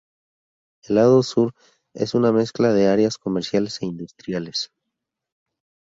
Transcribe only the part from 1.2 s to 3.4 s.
sur es una mezcla de áreas